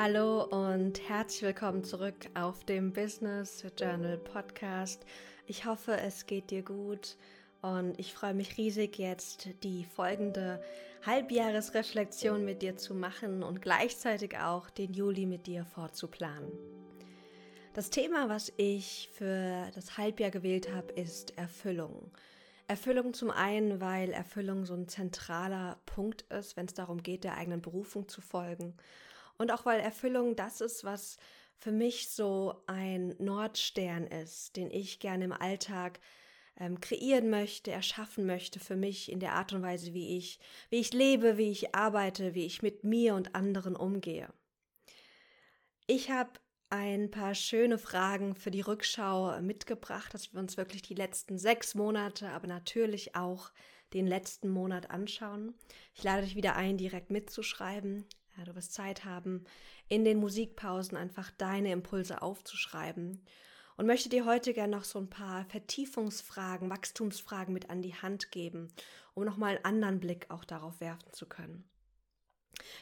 [0.00, 5.04] Hallo und herzlich willkommen zurück auf dem Business Journal Podcast.
[5.48, 7.16] Ich hoffe, es geht dir gut
[7.62, 10.62] und ich freue mich riesig, jetzt die folgende
[11.04, 16.52] Halbjahresreflexion mit dir zu machen und gleichzeitig auch den Juli mit dir vorzuplanen.
[17.74, 22.12] Das Thema, was ich für das Halbjahr gewählt habe, ist Erfüllung.
[22.68, 27.36] Erfüllung zum einen, weil Erfüllung so ein zentraler Punkt ist, wenn es darum geht, der
[27.36, 28.74] eigenen Berufung zu folgen.
[29.38, 31.16] Und auch weil Erfüllung das ist, was
[31.56, 36.00] für mich so ein Nordstern ist, den ich gerne im Alltag
[36.58, 40.78] ähm, kreieren möchte, erschaffen möchte für mich in der Art und Weise, wie ich, wie
[40.78, 44.28] ich lebe, wie ich arbeite, wie ich mit mir und anderen umgehe.
[45.86, 46.30] Ich habe
[46.70, 51.74] ein paar schöne Fragen für die Rückschau mitgebracht, dass wir uns wirklich die letzten sechs
[51.74, 53.50] Monate, aber natürlich auch
[53.94, 55.54] den letzten Monat anschauen.
[55.94, 58.04] Ich lade dich wieder ein, direkt mitzuschreiben.
[58.38, 59.44] Ja, du wirst Zeit haben,
[59.88, 63.20] in den Musikpausen einfach deine Impulse aufzuschreiben.
[63.76, 68.30] Und möchte dir heute gerne noch so ein paar Vertiefungsfragen, Wachstumsfragen mit an die Hand
[68.30, 68.68] geben,
[69.14, 71.68] um nochmal einen anderen Blick auch darauf werfen zu können.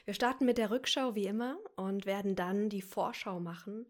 [0.05, 3.87] Wir starten mit der Rückschau wie immer und werden dann die Vorschau machen,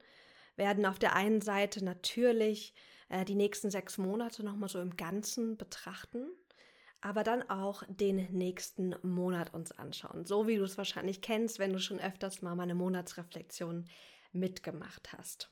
[0.57, 2.75] werden auf der einen Seite natürlich
[3.09, 6.29] äh, die nächsten sechs Monate nochmal so im Ganzen betrachten,
[7.07, 10.25] aber dann auch den nächsten Monat uns anschauen.
[10.25, 13.87] So wie du es wahrscheinlich kennst, wenn du schon öfters mal meine Monatsreflexion
[14.33, 15.49] mitgemacht hast.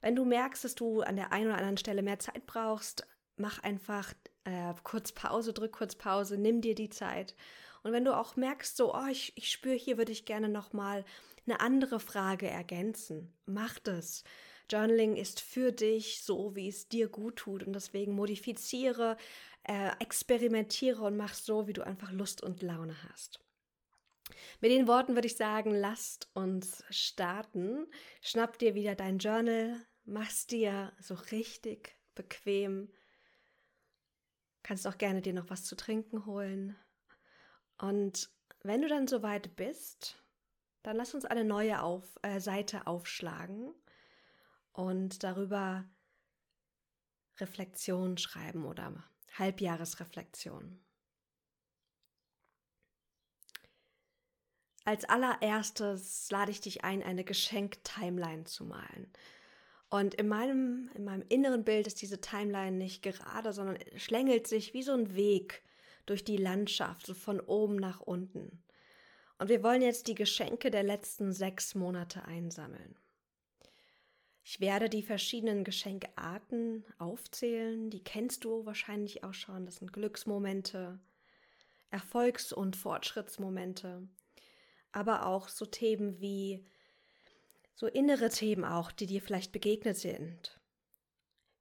[0.00, 3.62] Wenn du merkst, dass du an der einen oder anderen Stelle mehr Zeit brauchst, mach
[3.62, 7.36] einfach äh, kurz Pause, drück kurz Pause, nimm dir die Zeit.
[7.84, 11.04] Und wenn du auch merkst, so, oh, ich, ich spüre, hier würde ich gerne nochmal
[11.46, 14.24] eine andere Frage ergänzen, mach das.
[14.70, 17.62] Journaling ist für dich so, wie es dir gut tut.
[17.62, 19.16] Und deswegen modifiziere,
[19.64, 23.40] äh, experimentiere und mach so, wie du einfach Lust und Laune hast.
[24.60, 27.86] Mit den Worten würde ich sagen, lasst uns starten.
[28.22, 32.90] Schnapp dir wieder dein Journal, mach's dir so richtig bequem.
[34.62, 36.76] Kannst auch gerne dir noch was zu trinken holen.
[37.78, 38.30] Und
[38.62, 40.22] wenn du dann soweit bist,
[40.82, 43.74] dann lass uns eine neue auf, äh, Seite aufschlagen
[44.74, 45.88] und darüber
[47.38, 49.02] Reflexion schreiben oder
[49.32, 50.84] Halbjahresreflexion.
[54.84, 59.10] Als allererstes lade ich dich ein, eine Geschenk-Timeline zu malen.
[59.88, 64.74] Und in meinem, in meinem inneren Bild ist diese Timeline nicht gerade, sondern schlängelt sich
[64.74, 65.62] wie so ein Weg
[66.04, 68.62] durch die Landschaft, so von oben nach unten.
[69.38, 72.96] Und wir wollen jetzt die Geschenke der letzten sechs Monate einsammeln.
[74.46, 79.64] Ich werde die verschiedenen Geschenkarten aufzählen, die kennst du wahrscheinlich auch schon.
[79.64, 81.00] Das sind Glücksmomente,
[81.90, 84.06] Erfolgs- und Fortschrittsmomente,
[84.92, 86.66] aber auch so Themen wie
[87.74, 90.60] so innere Themen auch, die dir vielleicht begegnet sind.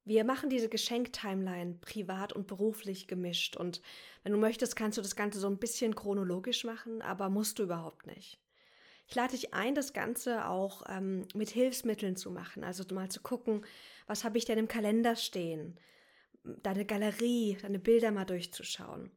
[0.03, 3.81] Wir machen diese Geschenk-Timeline privat und beruflich gemischt und
[4.23, 7.63] wenn du möchtest, kannst du das Ganze so ein bisschen chronologisch machen, aber musst du
[7.63, 8.42] überhaupt nicht.
[9.08, 12.64] Ich lade dich ein, das Ganze auch ähm, mit Hilfsmitteln zu machen.
[12.64, 13.66] Also mal zu gucken,
[14.08, 15.78] was habe ich denn im Kalender stehen?
[16.44, 19.12] Deine Galerie, deine Bilder mal durchzuschauen.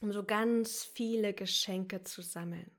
[0.00, 2.70] Um so ganz viele Geschenke zu sammeln.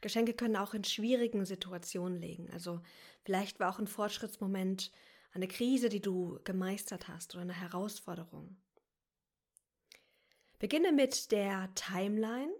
[0.00, 2.50] Geschenke können auch in schwierigen Situationen liegen.
[2.50, 2.80] Also
[3.24, 4.90] vielleicht war auch ein Fortschrittsmoment
[5.32, 8.56] eine Krise, die du gemeistert hast oder eine Herausforderung.
[10.58, 12.52] Beginne mit der Timeline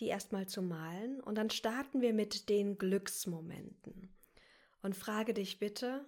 [0.00, 4.12] die erstmal zu malen und dann starten wir mit den Glücksmomenten.
[4.82, 6.04] Und frage dich bitte,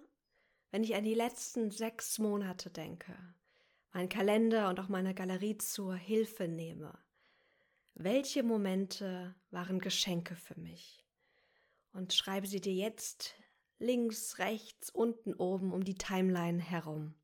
[0.71, 3.15] wenn ich an die letzten sechs Monate denke,
[3.91, 6.97] meinen Kalender und auch meine Galerie zur Hilfe nehme,
[7.95, 11.05] welche Momente waren Geschenke für mich?
[11.91, 13.35] Und schreibe sie dir jetzt
[13.79, 17.15] links, rechts, unten, oben um die Timeline herum.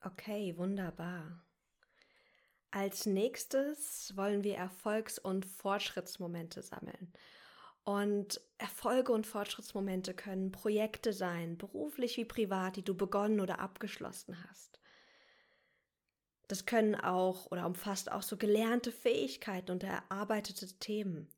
[0.00, 1.44] Okay, wunderbar.
[2.70, 7.12] Als nächstes wollen wir Erfolgs- und Fortschrittsmomente sammeln.
[7.82, 14.36] Und Erfolge und Fortschrittsmomente können Projekte sein, beruflich wie privat, die du begonnen oder abgeschlossen
[14.48, 14.78] hast.
[16.48, 21.28] Das können auch oder umfasst auch so gelernte Fähigkeiten und erarbeitete Themen,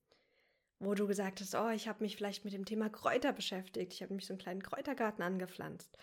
[0.81, 4.03] wo du gesagt hast, oh, ich habe mich vielleicht mit dem Thema Kräuter beschäftigt, ich
[4.03, 5.97] habe mich so einen kleinen Kräutergarten angepflanzt.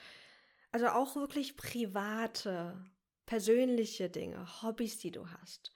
[0.72, 2.84] Also auch wirklich private,
[3.26, 5.76] persönliche Dinge, Hobbys, die du hast.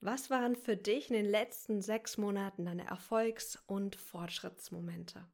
[0.00, 5.26] Was waren für dich in den letzten sechs Monaten deine Erfolgs- und Fortschrittsmomente?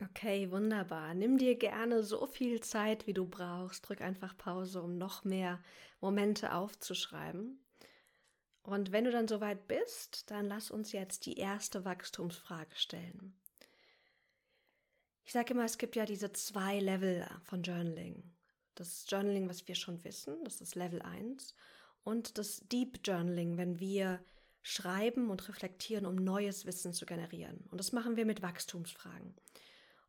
[0.00, 1.12] Okay, wunderbar.
[1.14, 3.88] Nimm dir gerne so viel Zeit, wie du brauchst.
[3.88, 5.60] Drück einfach Pause, um noch mehr
[6.00, 7.58] Momente aufzuschreiben.
[8.62, 13.34] Und wenn du dann soweit bist, dann lass uns jetzt die erste Wachstumsfrage stellen.
[15.24, 18.22] Ich sage immer, es gibt ja diese zwei Level von Journaling.
[18.76, 21.54] Das Journaling, was wir schon wissen, das ist Level 1.
[22.04, 24.20] Und das Deep Journaling, wenn wir
[24.62, 27.64] schreiben und reflektieren, um neues Wissen zu generieren.
[27.70, 29.34] Und das machen wir mit Wachstumsfragen.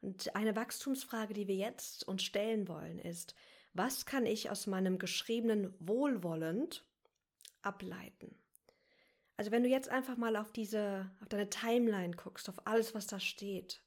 [0.02, 3.36] Und eine Wachstumsfrage, die wir jetzt uns stellen wollen, ist,
[3.74, 6.86] was kann ich aus meinem geschriebenen wohlwollend
[7.62, 8.36] ableiten?
[9.36, 13.08] Also wenn du jetzt einfach mal auf diese, auf deine Timeline guckst, auf alles, was
[13.08, 13.82] da steht,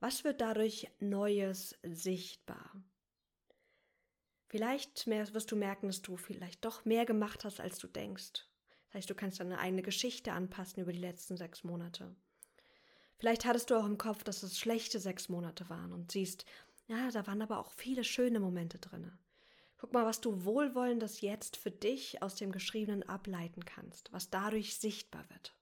[0.00, 2.70] was wird dadurch Neues sichtbar?
[4.48, 8.46] Vielleicht wirst du merken, dass du vielleicht doch mehr gemacht hast, als du denkst.
[8.86, 12.14] Das heißt, du kannst deine eigene Geschichte anpassen über die letzten sechs Monate.
[13.18, 16.44] Vielleicht hattest du auch im Kopf, dass es schlechte sechs Monate waren und siehst,
[16.86, 19.10] ja, da waren aber auch viele schöne Momente drin.
[19.78, 24.78] Guck mal, was du wohlwollendes jetzt für dich aus dem Geschriebenen ableiten kannst, was dadurch
[24.78, 25.54] sichtbar wird.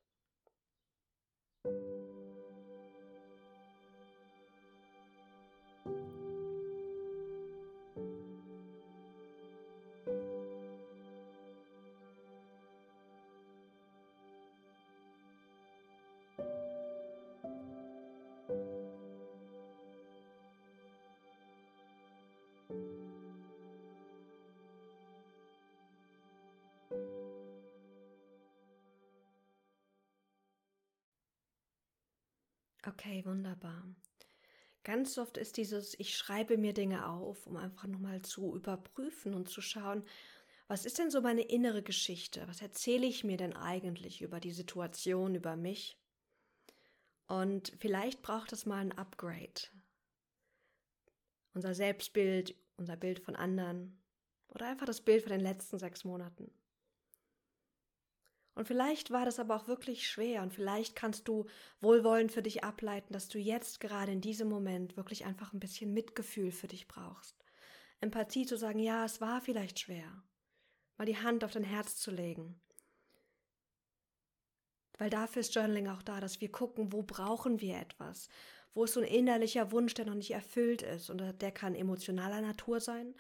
[32.95, 33.83] Okay, wunderbar.
[34.85, 39.49] Ganz oft ist dieses, ich schreibe mir Dinge auf, um einfach nochmal zu überprüfen und
[39.49, 40.05] zu schauen,
[40.69, 42.47] was ist denn so meine innere Geschichte?
[42.47, 45.99] Was erzähle ich mir denn eigentlich über die Situation, über mich?
[47.27, 49.61] Und vielleicht braucht es mal ein Upgrade.
[51.53, 54.01] Unser Selbstbild, unser Bild von anderen
[54.49, 56.53] oder einfach das Bild von den letzten sechs Monaten.
[58.55, 61.47] Und vielleicht war das aber auch wirklich schwer und vielleicht kannst du
[61.81, 65.93] wohlwollend für dich ableiten, dass du jetzt gerade in diesem Moment wirklich einfach ein bisschen
[65.93, 67.35] Mitgefühl für dich brauchst.
[68.01, 70.23] Empathie zu sagen, ja, es war vielleicht schwer.
[70.97, 72.61] Mal die Hand auf dein Herz zu legen.
[74.99, 78.29] Weil dafür ist Journaling auch da, dass wir gucken, wo brauchen wir etwas?
[78.73, 81.11] Wo ist so ein innerlicher Wunsch, der noch nicht erfüllt ist?
[81.11, 83.15] Und der kann emotionaler Natur sein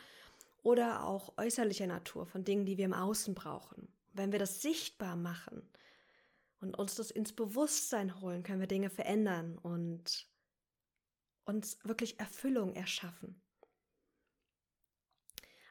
[0.62, 3.88] oder auch äußerlicher Natur, von Dingen, die wir im Außen brauchen.
[4.14, 5.68] Wenn wir das sichtbar machen
[6.60, 10.28] und uns das ins Bewusstsein holen, können wir Dinge verändern und
[11.44, 13.42] uns wirklich Erfüllung erschaffen.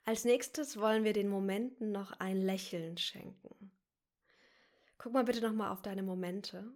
[0.03, 3.71] Als nächstes wollen wir den Momenten noch ein Lächeln schenken.
[4.97, 6.69] Guck mal bitte nochmal auf deine Momente,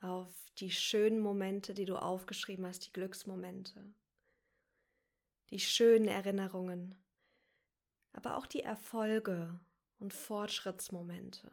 [0.00, 3.92] auf die schönen Momente, die du aufgeschrieben hast, die Glücksmomente,
[5.50, 6.94] die schönen Erinnerungen,
[8.12, 9.58] aber auch die Erfolge
[10.00, 11.50] und Fortschrittsmomente.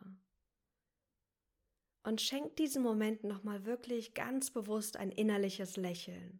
[2.03, 6.39] Und schenk diesen Momenten nochmal wirklich ganz bewusst ein innerliches Lächeln.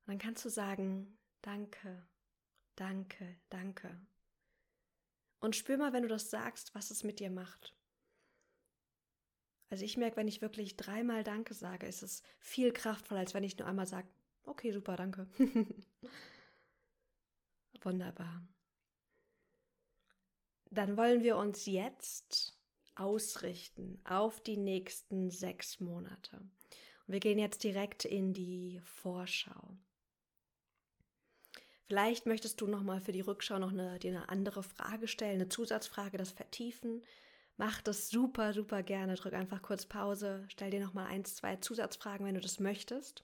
[0.00, 2.06] Und dann kannst du sagen, danke,
[2.76, 4.06] danke, danke.
[5.40, 7.74] Und spür mal, wenn du das sagst, was es mit dir macht.
[9.70, 13.44] Also ich merke, wenn ich wirklich dreimal Danke sage, ist es viel kraftvoller, als wenn
[13.44, 14.06] ich nur einmal sage,
[14.44, 15.26] okay, super, danke.
[17.82, 18.46] Wunderbar.
[20.74, 22.58] Dann wollen wir uns jetzt
[22.96, 26.36] ausrichten auf die nächsten sechs Monate.
[26.36, 29.76] Und wir gehen jetzt direkt in die Vorschau.
[31.86, 35.48] Vielleicht möchtest du nochmal für die Rückschau noch eine, dir eine andere Frage stellen, eine
[35.48, 37.02] Zusatzfrage, das vertiefen.
[37.56, 39.14] Mach das super, super gerne.
[39.14, 43.22] Drück einfach kurz Pause, stell dir nochmal eins, zwei Zusatzfragen, wenn du das möchtest.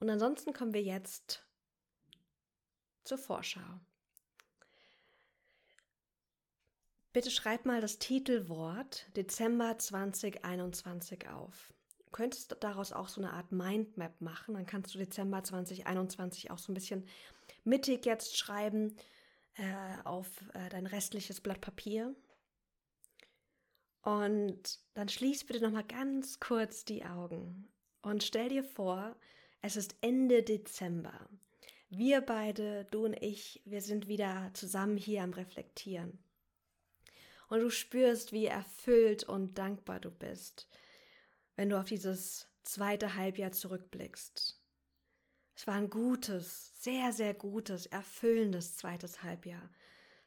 [0.00, 1.46] Und ansonsten kommen wir jetzt
[3.04, 3.80] zur Vorschau.
[7.16, 11.72] Bitte schreib mal das Titelwort Dezember 2021 auf.
[12.04, 14.52] Du könntest daraus auch so eine Art Mindmap machen.
[14.52, 17.08] Dann kannst du Dezember 2021 auch so ein bisschen
[17.64, 18.94] mittig jetzt schreiben
[19.54, 19.62] äh,
[20.04, 22.14] auf äh, dein restliches Blatt Papier.
[24.02, 27.66] Und dann schließ bitte noch mal ganz kurz die Augen
[28.02, 29.16] und stell dir vor,
[29.62, 31.30] es ist Ende Dezember.
[31.88, 36.18] Wir beide, du und ich, wir sind wieder zusammen hier am Reflektieren
[37.48, 40.68] und du spürst, wie erfüllt und dankbar du bist,
[41.54, 44.60] wenn du auf dieses zweite Halbjahr zurückblickst.
[45.54, 49.70] Es war ein gutes, sehr, sehr gutes, erfüllendes zweites Halbjahr.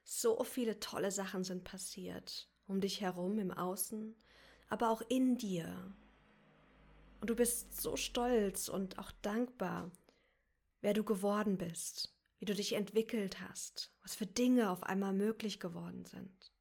[0.03, 4.15] So viele tolle Sachen sind passiert, um dich herum, im Außen,
[4.69, 5.93] aber auch in dir.
[7.21, 9.91] Und du bist so stolz und auch dankbar,
[10.81, 15.59] wer du geworden bist, wie du dich entwickelt hast, was für Dinge auf einmal möglich
[15.59, 16.51] geworden sind.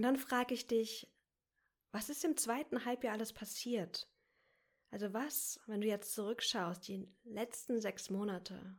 [0.00, 1.12] Und dann frage ich dich,
[1.92, 4.08] was ist im zweiten Halbjahr alles passiert?
[4.88, 8.78] Also was, wenn du jetzt zurückschaust, die letzten sechs Monate,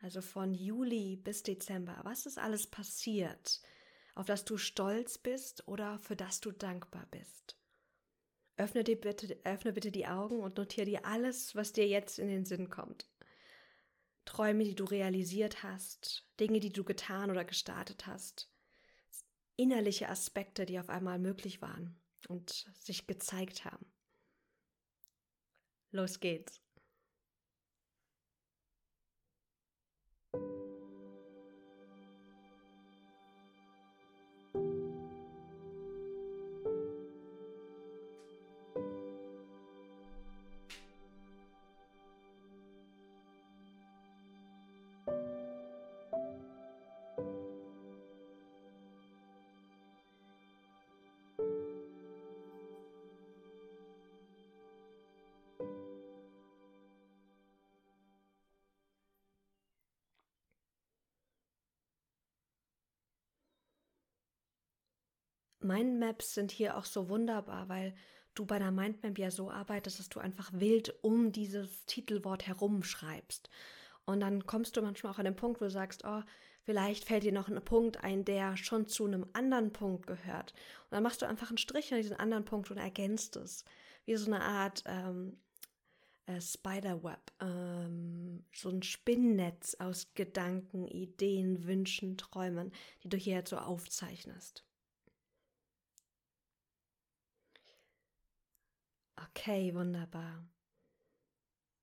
[0.00, 3.62] also von Juli bis Dezember, was ist alles passiert,
[4.14, 7.58] auf das du stolz bist oder für das du dankbar bist?
[8.58, 12.28] Öffne, dir bitte, öffne bitte die Augen und notiere dir alles, was dir jetzt in
[12.28, 13.08] den Sinn kommt.
[14.26, 18.50] Träume, die du realisiert hast, Dinge, die du getan oder gestartet hast,
[19.56, 23.86] innerliche Aspekte, die auf einmal möglich waren und sich gezeigt haben.
[25.90, 26.60] Los geht's.
[65.64, 67.94] Mindmaps sind hier auch so wunderbar, weil
[68.34, 73.48] du bei der Mindmap ja so arbeitest, dass du einfach wild um dieses Titelwort herumschreibst.
[74.04, 76.22] Und dann kommst du manchmal auch an den Punkt, wo du sagst, oh,
[76.62, 80.52] vielleicht fällt dir noch ein Punkt ein, der schon zu einem anderen Punkt gehört.
[80.84, 83.64] Und dann machst du einfach einen Strich an diesen anderen Punkt und ergänzt es.
[84.04, 85.38] Wie so eine Art ähm,
[86.26, 93.50] äh, Spiderweb, ähm, so ein Spinnennetz aus Gedanken, Ideen, Wünschen, Träumen, die du hier jetzt
[93.50, 94.64] so aufzeichnest.
[99.30, 100.44] Okay, wunderbar.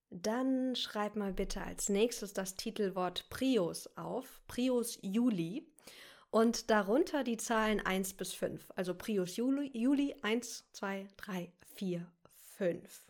[0.09, 5.65] Dann schreib mal bitte als nächstes das Titelwort Prius auf, Prius Juli
[6.29, 12.11] und darunter die Zahlen 1 bis 5, also Prius Juli, Juli 1, 2, 3, 4,
[12.57, 13.03] 5.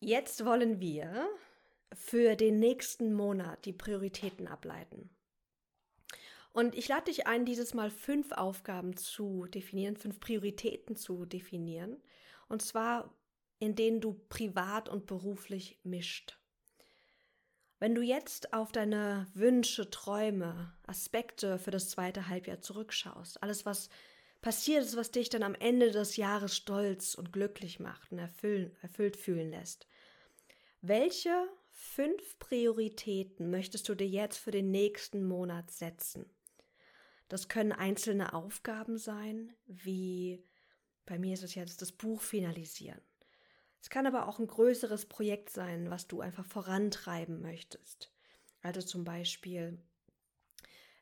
[0.00, 1.28] Jetzt wollen wir
[1.92, 5.10] für den nächsten Monat die Prioritäten ableiten.
[6.52, 12.00] Und ich lade dich ein, dieses Mal fünf Aufgaben zu definieren, fünf Prioritäten zu definieren.
[12.48, 13.14] Und zwar,
[13.58, 16.38] in denen du privat und beruflich mischt.
[17.78, 23.90] Wenn du jetzt auf deine Wünsche, Träume, Aspekte für das zweite Halbjahr zurückschaust, alles, was
[24.40, 28.76] passiert ist, was dich dann am Ende des Jahres stolz und glücklich macht und erfüllen,
[28.82, 29.86] erfüllt fühlen lässt,
[30.80, 36.26] welche fünf Prioritäten möchtest du dir jetzt für den nächsten Monat setzen?
[37.28, 40.44] Das können einzelne Aufgaben sein, wie
[41.06, 43.00] bei mir ist es jetzt das Buch finalisieren.
[43.80, 48.10] Es kann aber auch ein größeres Projekt sein, was du einfach vorantreiben möchtest.
[48.62, 49.78] Also zum Beispiel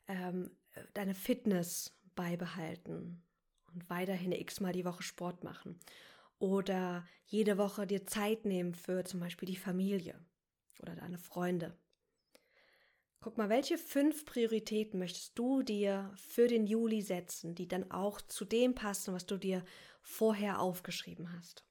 [0.09, 0.51] ähm,
[0.95, 3.23] deine Fitness beibehalten
[3.73, 5.79] und weiterhin x-mal die Woche Sport machen.
[6.39, 10.19] Oder jede Woche dir Zeit nehmen für zum Beispiel die Familie
[10.81, 11.77] oder deine Freunde.
[13.21, 18.21] Guck mal, welche fünf Prioritäten möchtest du dir für den Juli setzen, die dann auch
[18.21, 19.65] zu dem passen, was du dir
[20.03, 21.65] vorher aufgeschrieben hast?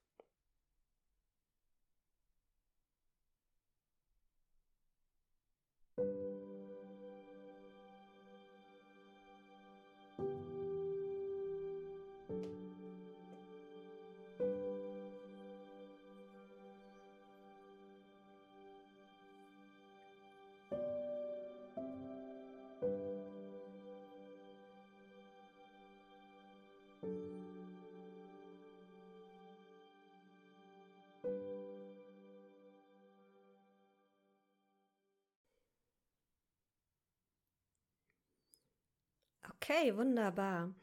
[39.64, 40.74] Okay, wunderbar.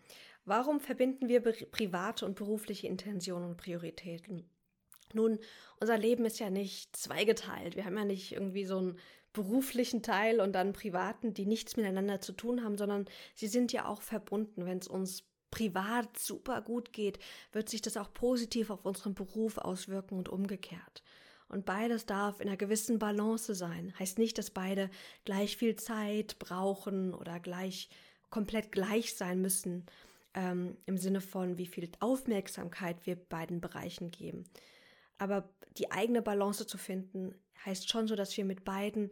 [0.45, 4.49] Warum verbinden wir private und berufliche Intentionen und Prioritäten?
[5.13, 5.39] Nun,
[5.81, 7.75] unser Leben ist ja nicht zweigeteilt.
[7.75, 8.99] Wir haben ja nicht irgendwie so einen
[9.33, 13.87] beruflichen Teil und dann privaten, die nichts miteinander zu tun haben, sondern sie sind ja
[13.87, 14.65] auch verbunden.
[14.65, 17.19] Wenn es uns privat super gut geht,
[17.51, 21.03] wird sich das auch positiv auf unseren Beruf auswirken und umgekehrt.
[21.49, 23.93] Und beides darf in einer gewissen Balance sein.
[23.99, 24.89] Heißt nicht, dass beide
[25.25, 27.89] gleich viel Zeit brauchen oder gleich
[28.31, 29.87] komplett gleich sein müssen
[30.35, 34.45] ähm, im Sinne von, wie viel Aufmerksamkeit wir beiden Bereichen geben.
[35.19, 39.11] Aber die eigene Balance zu finden, heißt schon so, dass wir mit beiden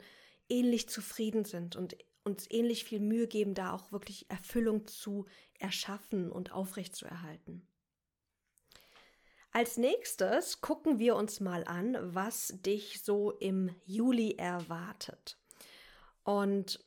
[0.48, 5.26] ähnlich zufrieden sind und uns ähnlich viel Mühe geben, da auch wirklich Erfüllung zu
[5.58, 7.66] erschaffen und aufrechtzuerhalten.
[9.52, 15.38] Als nächstes gucken wir uns mal an, was dich so im Juli erwartet.
[16.24, 16.84] Und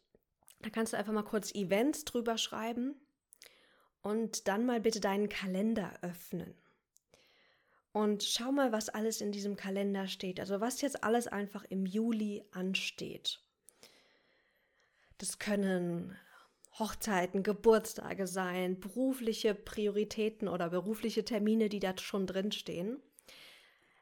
[0.62, 2.96] da kannst du einfach mal kurz Events drüber schreiben
[4.02, 6.54] und dann mal bitte deinen Kalender öffnen.
[7.92, 10.40] Und schau mal, was alles in diesem Kalender steht.
[10.40, 13.40] Also was jetzt alles einfach im Juli ansteht.
[15.18, 16.16] Das können
[16.78, 23.02] Hochzeiten, Geburtstage sein, berufliche Prioritäten oder berufliche Termine, die da schon drin stehen.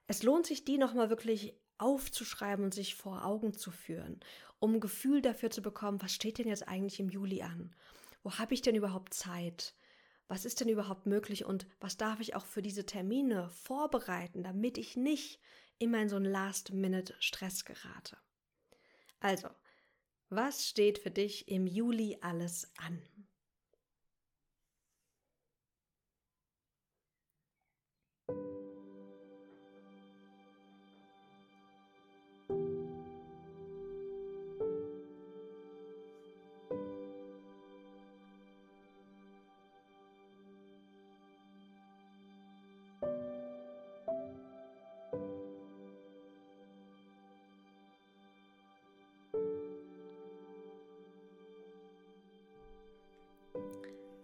[0.06, 4.20] Es lohnt sich, die nochmal wirklich aufzuschreiben und sich vor Augen zu führen
[4.60, 7.76] um ein Gefühl dafür zu bekommen, was steht denn jetzt eigentlich im Juli an?
[8.24, 9.76] Wo habe ich denn überhaupt Zeit?
[10.28, 14.78] Was ist denn überhaupt möglich und was darf ich auch für diese Termine vorbereiten, damit
[14.78, 15.40] ich nicht
[15.80, 18.18] immer in so einen Last-Minute-Stress gerate?
[19.20, 19.48] Also,
[20.30, 23.02] was steht für dich im Juli alles an?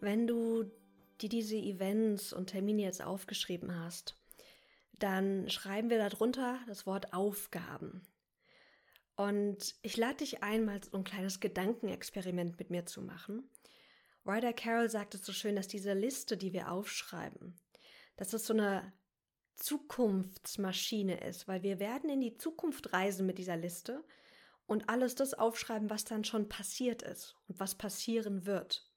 [0.04, 0.66] Wenn du
[1.22, 4.18] dir diese Events und Termine jetzt aufgeschrieben hast,
[5.00, 8.06] dann schreiben wir darunter das Wort Aufgaben.
[9.16, 13.50] Und ich lade dich ein, mal so ein kleines Gedankenexperiment mit mir zu machen.
[14.26, 17.56] Ryder Carroll sagt es so schön, dass diese Liste, die wir aufschreiben,
[18.18, 18.92] dass es so eine
[19.56, 24.04] Zukunftsmaschine ist, weil wir werden in die Zukunft reisen mit dieser Liste
[24.66, 28.93] und alles das aufschreiben, was dann schon passiert ist und was passieren wird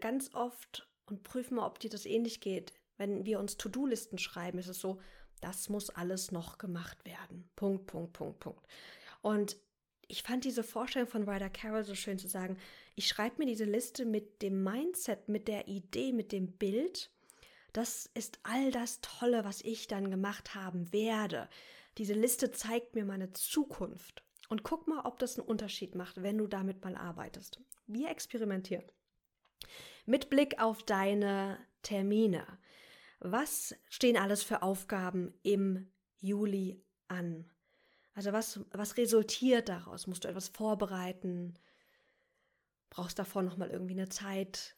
[0.00, 2.72] ganz oft und prüfen mal, ob dir das ähnlich geht.
[2.96, 5.00] Wenn wir uns To-Do-Listen schreiben, ist es so,
[5.40, 7.48] das muss alles noch gemacht werden.
[7.56, 8.66] Punkt, Punkt, Punkt, Punkt.
[9.20, 9.56] Und
[10.06, 12.58] ich fand diese Vorstellung von Ryder Carroll so schön zu sagen,
[12.94, 17.10] ich schreibe mir diese Liste mit dem Mindset, mit der Idee, mit dem Bild.
[17.72, 21.48] Das ist all das Tolle, was ich dann gemacht haben werde.
[21.98, 24.22] Diese Liste zeigt mir meine Zukunft.
[24.48, 27.60] Und guck mal, ob das einen Unterschied macht, wenn du damit mal arbeitest.
[27.86, 28.84] Wir experimentieren.
[30.06, 32.46] Mit Blick auf deine Termine.
[33.20, 37.50] Was stehen alles für Aufgaben im Juli an?
[38.14, 40.06] Also was, was resultiert daraus?
[40.06, 41.54] Musst du etwas vorbereiten?
[42.90, 44.76] Brauchst davor nochmal irgendwie eine Zeit?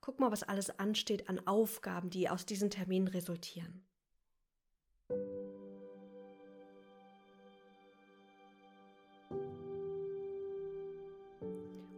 [0.00, 3.86] Guck mal, was alles ansteht an Aufgaben, die aus diesen Terminen resultieren.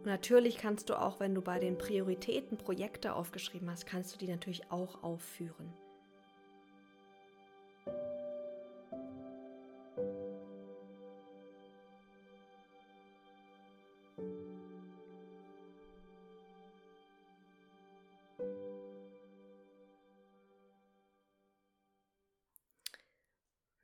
[0.05, 4.19] Und natürlich kannst du auch, wenn du bei den Prioritäten Projekte aufgeschrieben hast, kannst du
[4.19, 5.73] die natürlich auch aufführen.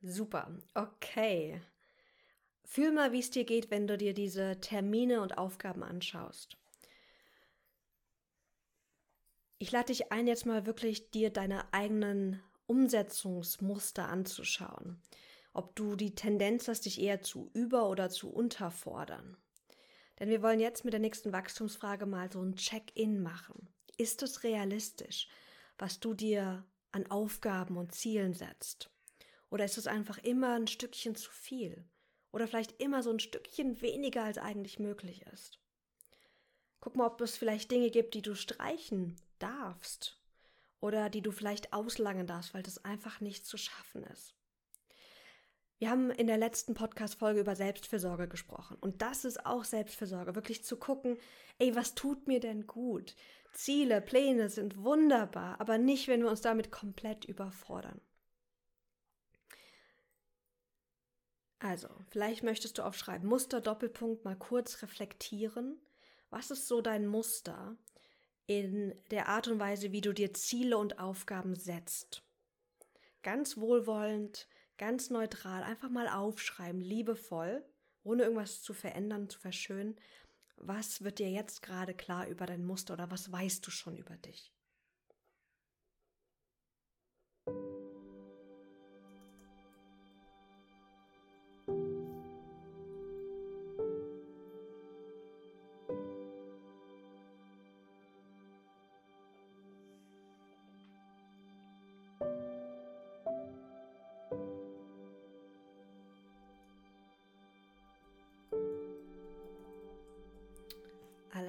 [0.02, 1.60] Super, okay.
[2.72, 6.56] Fühl mal, wie es dir geht, wenn du dir diese Termine und Aufgaben anschaust.
[9.58, 15.02] Ich lade dich ein, jetzt mal wirklich dir deine eigenen Umsetzungsmuster anzuschauen.
[15.52, 19.36] Ob du die Tendenz hast, dich eher zu über- oder zu unterfordern.
[20.18, 23.68] Denn wir wollen jetzt mit der nächsten Wachstumsfrage mal so ein Check-in machen.
[23.98, 25.28] Ist es realistisch,
[25.76, 28.88] was du dir an Aufgaben und Zielen setzt?
[29.50, 31.84] Oder ist es einfach immer ein Stückchen zu viel?
[32.32, 35.58] Oder vielleicht immer so ein Stückchen weniger, als eigentlich möglich ist?
[36.80, 40.18] Guck mal, ob es vielleicht Dinge gibt, die du streichen darfst
[40.80, 44.34] oder die du vielleicht auslangen darfst, weil das einfach nicht zu schaffen ist.
[45.78, 48.76] Wir haben in der letzten Podcast-Folge über Selbstfürsorge gesprochen.
[48.80, 50.36] Und das ist auch Selbstfürsorge.
[50.36, 51.18] Wirklich zu gucken,
[51.58, 53.16] ey, was tut mir denn gut?
[53.52, 58.00] Ziele, Pläne sind wunderbar, aber nicht, wenn wir uns damit komplett überfordern.
[61.62, 65.80] Also, vielleicht möchtest du aufschreiben, Muster, Doppelpunkt, mal kurz reflektieren.
[66.28, 67.76] Was ist so dein Muster
[68.46, 72.24] in der Art und Weise, wie du dir Ziele und Aufgaben setzt?
[73.22, 77.64] Ganz wohlwollend, ganz neutral einfach mal aufschreiben, liebevoll,
[78.02, 79.94] ohne irgendwas zu verändern, zu verschönen.
[80.56, 84.16] Was wird dir jetzt gerade klar über dein Muster oder was weißt du schon über
[84.16, 84.51] dich?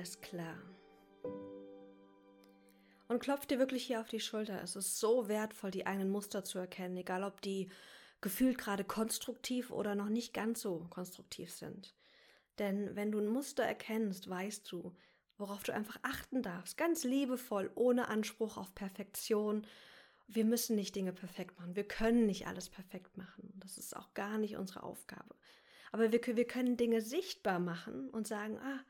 [0.04, 0.58] Alles klar.
[3.08, 4.62] Und klopf dir wirklich hier auf die Schulter.
[4.62, 7.70] Es ist so wertvoll, die eigenen Muster zu erkennen, egal ob die
[8.20, 11.96] gefühlt gerade konstruktiv oder noch nicht ganz so konstruktiv sind.
[12.60, 14.94] Denn wenn du ein Muster erkennst, weißt du,
[15.38, 19.66] worauf du einfach achten darfst, ganz liebevoll, ohne Anspruch auf Perfektion.
[20.28, 21.78] Wir müssen nicht Dinge perfekt machen.
[21.78, 23.54] Wir können nicht alles perfekt machen.
[23.56, 25.34] Das ist auch gar nicht unsere Aufgabe.
[25.94, 28.82] Aber wir, wir können Dinge sichtbar machen und sagen, ah,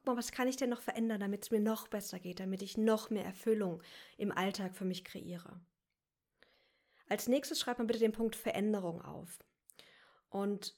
[0.00, 2.62] guck mal, was kann ich denn noch verändern, damit es mir noch besser geht, damit
[2.62, 3.82] ich noch mehr Erfüllung
[4.16, 5.60] im Alltag für mich kreiere.
[7.08, 9.38] Als nächstes schreibt man bitte den Punkt Veränderung auf.
[10.30, 10.74] Und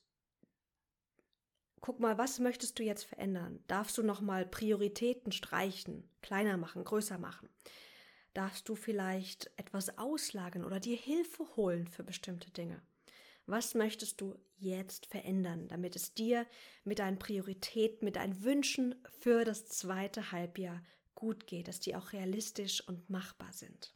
[1.81, 3.63] guck mal, was möchtest du jetzt verändern?
[3.69, 7.49] Darfst du nochmal Prioritäten streichen, kleiner machen, größer machen?
[8.35, 12.83] Darfst du vielleicht etwas auslagern oder dir Hilfe holen für bestimmte Dinge?
[13.47, 16.47] Was möchtest du jetzt verändern, damit es dir
[16.85, 20.83] mit deinen Prioritäten, mit deinen Wünschen für das zweite Halbjahr
[21.15, 23.95] gut geht, dass die auch realistisch und machbar sind?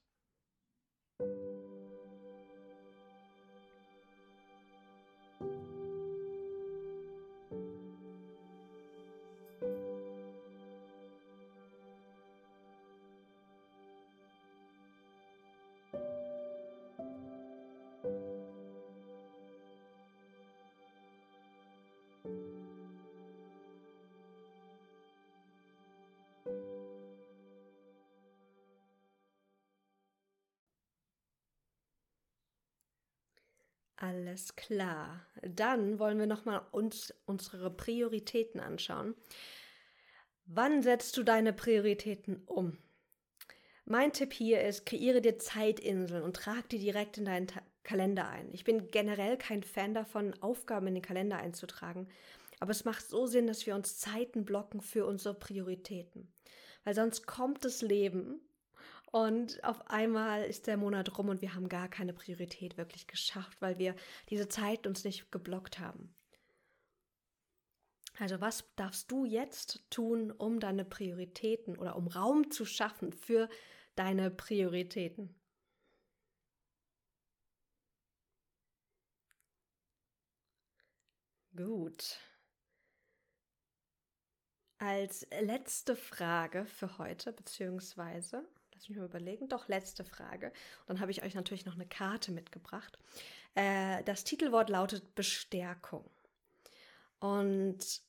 [33.96, 35.26] Alles klar.
[35.42, 39.14] Dann wollen wir nochmal uns unsere Prioritäten anschauen.
[40.44, 42.78] Wann setzt du deine Prioritäten um?
[43.85, 48.28] Mein Tipp hier ist, kreiere dir Zeitinseln und trag die direkt in deinen Ta Kalender
[48.28, 48.52] ein.
[48.52, 52.09] Ich bin generell kein Fan davon, Aufgaben in den Kalender einzutragen,
[52.59, 56.35] aber es macht so Sinn, dass wir uns Zeiten blocken für unsere Prioritäten.
[56.82, 58.40] Weil sonst kommt das Leben
[59.16, 63.62] und auf einmal ist der Monat rum und wir haben gar keine Priorität wirklich geschafft,
[63.62, 63.96] weil wir
[64.29, 66.14] diese Zeit uns nicht geblockt haben.
[68.18, 73.48] Also was darfst du jetzt tun, um deine Prioritäten oder um Raum zu schaffen für
[73.94, 75.35] deine Prioritäten?
[81.57, 82.20] Gut.
[84.76, 89.48] Als letzte Frage für heute, beziehungsweise Lass mich mal überlegen.
[89.48, 90.48] Doch, letzte Frage.
[90.80, 92.98] Und dann habe ich euch natürlich noch eine Karte mitgebracht.
[93.54, 96.04] Äh, das Titelwort lautet Bestärkung.
[97.18, 98.02] Und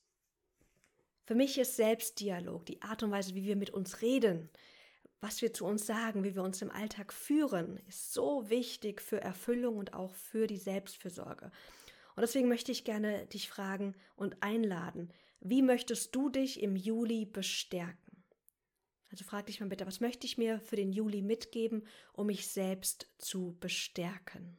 [1.24, 4.50] für mich ist Selbstdialog, die Art und Weise, wie wir mit uns reden,
[5.22, 9.22] was wir zu uns sagen, wie wir uns im Alltag führen, ist so wichtig für
[9.22, 11.50] Erfüllung und auch für die Selbstfürsorge.
[12.14, 17.24] Und deswegen möchte ich gerne dich fragen und einladen, wie möchtest du dich im Juli
[17.24, 18.07] bestärken?
[19.10, 22.48] Also frag dich mal bitte, was möchte ich mir für den Juli mitgeben, um mich
[22.48, 24.58] selbst zu bestärken?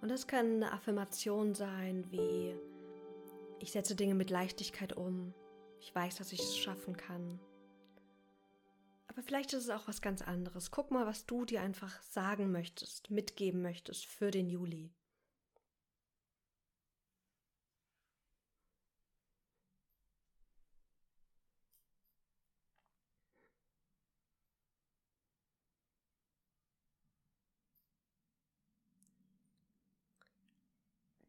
[0.00, 2.54] Und das kann eine Affirmation sein wie
[3.60, 5.34] ich setze Dinge mit Leichtigkeit um,
[5.80, 7.40] ich weiß, dass ich es schaffen kann.
[9.08, 10.70] Aber vielleicht ist es auch was ganz anderes.
[10.70, 14.92] Guck mal, was du dir einfach sagen möchtest, mitgeben möchtest für den Juli.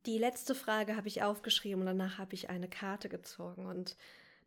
[0.09, 3.95] Die letzte Frage habe ich aufgeschrieben und danach habe ich eine Karte gezogen und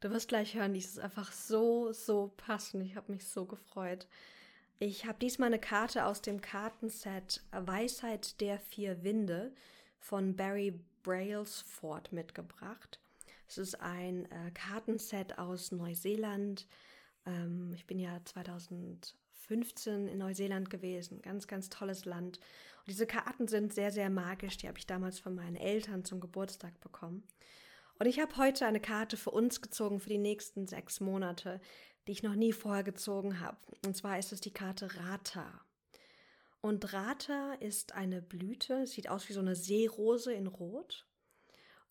[0.01, 2.85] du wirst gleich hören, die ist einfach so, so passend.
[2.85, 4.09] Ich habe mich so gefreut.
[4.81, 9.55] Ich habe diesmal eine Karte aus dem Kartenset Weisheit der vier Winde
[10.01, 12.99] von Barry Brailsford mitgebracht.
[13.47, 16.67] Es ist ein äh, Kartenset aus Neuseeland.
[17.25, 21.23] Ähm, ich bin ja 2015 in Neuseeland gewesen.
[21.23, 22.41] Ganz, ganz tolles Land.
[22.83, 24.57] Und diese Karten sind sehr, sehr magisch.
[24.57, 27.23] Die habe ich damals von meinen Eltern zum Geburtstag bekommen.
[28.01, 31.61] Und ich habe heute eine Karte für uns gezogen für die nächsten sechs Monate,
[32.07, 33.59] die ich noch nie vorher gezogen habe.
[33.87, 35.65] Und zwar ist es die Karte Rata.
[36.61, 41.07] Und Rata ist eine Blüte, sieht aus wie so eine Seerose in Rot.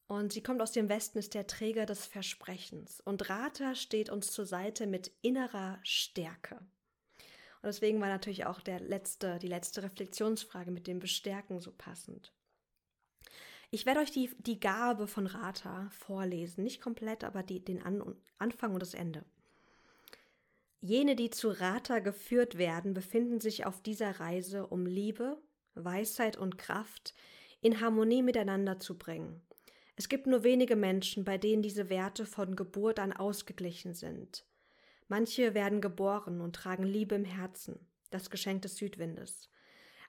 [0.08, 3.00] Und sie kommt aus dem Westen, ist der Träger des Versprechens.
[3.00, 6.60] Und Rata steht uns zur Seite mit innerer Stärke.
[7.62, 12.34] Und deswegen war natürlich auch der letzte, die letzte Reflexionsfrage mit dem Bestärken so passend.
[13.70, 18.16] Ich werde euch die, die Gabe von Rata vorlesen, nicht komplett, aber die, den An
[18.38, 19.24] Anfang und das Ende.
[20.82, 25.38] Jene, die zu Rata geführt werden, befinden sich auf dieser Reise, um Liebe,
[25.76, 27.14] Weisheit und Kraft
[27.62, 29.42] in Harmonie miteinander zu bringen.
[29.96, 34.44] Es gibt nur wenige Menschen, bei denen diese Werte von Geburt an ausgeglichen sind.
[35.12, 37.78] Manche werden geboren und tragen Liebe im Herzen,
[38.12, 39.50] das Geschenk des Südwindes.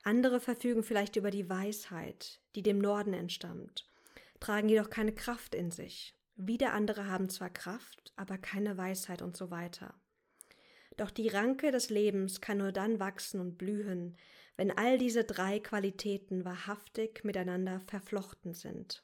[0.04, 3.84] Andere verfügen vielleicht über die Weisheit, die dem Norden entstammt,
[4.38, 6.14] tragen jedoch keine Kraft in sich.
[6.36, 9.92] Wieder andere haben zwar Kraft, aber keine Weisheit und so weiter.
[10.96, 14.16] Doch die Ranke des Lebens kann nur dann wachsen und blühen,
[14.56, 19.02] wenn all diese drei Qualitäten wahrhaftig miteinander verflochten sind.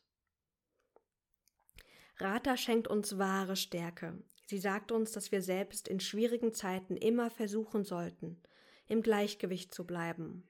[2.19, 7.31] Rata schenkt uns wahre Stärke, Sie sagt uns, dass wir selbst in schwierigen Zeiten immer
[7.31, 8.41] versuchen sollten,
[8.87, 10.49] im Gleichgewicht zu bleiben.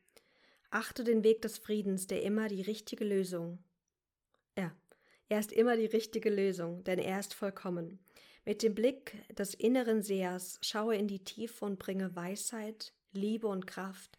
[0.71, 3.59] Achte den Weg des Friedens, der immer die richtige Lösung.
[4.57, 4.73] Ja,
[5.29, 7.99] er ist immer die richtige Lösung, denn er ist vollkommen.
[8.45, 13.67] Mit dem Blick des inneren Sehers schaue in die Tiefe und bringe Weisheit, Liebe und
[13.67, 14.17] Kraft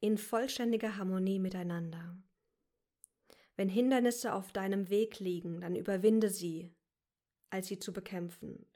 [0.00, 2.16] in vollständiger Harmonie miteinander.
[3.54, 6.74] Wenn Hindernisse auf deinem Weg liegen, dann überwinde sie,
[7.48, 8.66] als sie zu bekämpfen.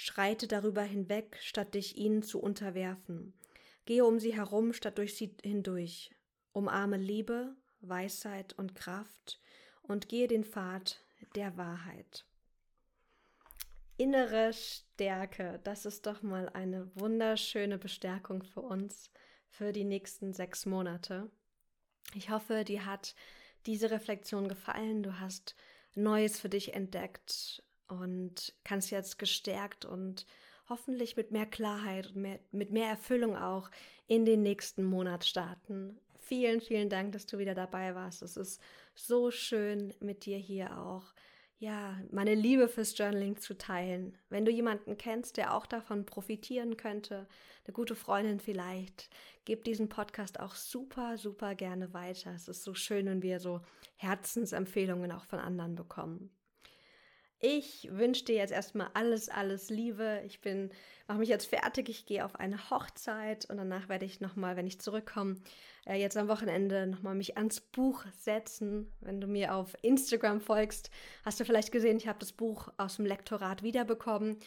[0.00, 3.34] Schreite darüber hinweg, statt dich ihnen zu unterwerfen.
[3.84, 6.12] Gehe um sie herum, statt durch sie hindurch.
[6.52, 9.40] Umarme Liebe, Weisheit und Kraft
[9.82, 12.24] und gehe den Pfad der Wahrheit.
[13.96, 19.10] Innere Stärke, das ist doch mal eine wunderschöne Bestärkung für uns
[19.48, 21.28] für die nächsten sechs Monate.
[22.14, 23.16] Ich hoffe, dir hat
[23.66, 25.02] diese Reflexion gefallen.
[25.02, 25.56] Du hast
[25.96, 30.26] Neues für dich entdeckt und kannst jetzt gestärkt und
[30.68, 33.70] hoffentlich mit mehr Klarheit und mehr, mit mehr Erfüllung auch
[34.06, 35.98] in den nächsten Monat starten.
[36.18, 38.22] Vielen, vielen Dank, dass du wieder dabei warst.
[38.22, 38.60] Es ist
[38.94, 41.14] so schön, mit dir hier auch,
[41.58, 44.16] ja, meine Liebe fürs Journaling zu teilen.
[44.28, 47.26] Wenn du jemanden kennst, der auch davon profitieren könnte,
[47.64, 49.08] eine gute Freundin vielleicht,
[49.44, 52.32] gib diesen Podcast auch super, super gerne weiter.
[52.34, 53.62] Es ist so schön, wenn wir so
[53.96, 56.30] Herzensempfehlungen auch von anderen bekommen.
[57.40, 60.22] Ich wünsche dir jetzt erstmal alles, alles Liebe.
[60.26, 60.70] Ich bin,
[61.06, 61.88] mache mich jetzt fertig.
[61.88, 65.36] Ich gehe auf eine Hochzeit und danach werde ich nochmal, wenn ich zurückkomme,
[65.86, 68.92] äh, jetzt am Wochenende nochmal mich ans Buch setzen.
[69.00, 70.90] Wenn du mir auf Instagram folgst,
[71.24, 74.38] hast du vielleicht gesehen, ich habe das Buch aus dem Lektorat wiederbekommen.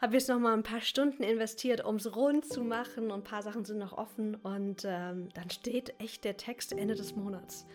[0.00, 3.42] Habe jetzt nochmal ein paar Stunden investiert, um es rund zu machen und ein paar
[3.42, 7.66] Sachen sind noch offen und ähm, dann steht echt der Text Ende des Monats.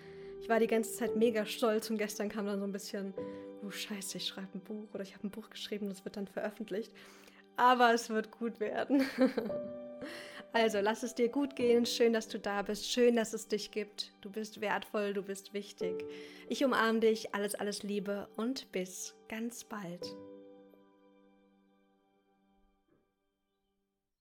[0.45, 3.15] Ich war die ganze Zeit mega stolz und gestern kam dann so ein bisschen
[3.65, 6.27] oh scheiße, ich schreibe ein Buch oder ich habe ein Buch geschrieben, das wird dann
[6.27, 6.91] veröffentlicht.
[7.57, 9.01] Aber es wird gut werden.
[10.53, 11.87] also lass es dir gut gehen.
[11.87, 12.91] Schön, dass du da bist.
[12.91, 14.13] Schön, dass es dich gibt.
[14.21, 16.05] Du bist wertvoll, du bist wichtig.
[16.47, 17.33] Ich umarme dich.
[17.33, 20.15] Alles, alles Liebe und bis ganz bald.